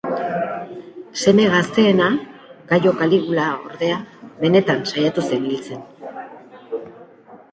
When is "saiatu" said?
4.93-5.27